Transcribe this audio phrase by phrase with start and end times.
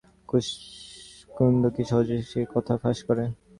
[1.29, 3.23] কুন্দ কি সহজে সে কথা ফাঁস করে?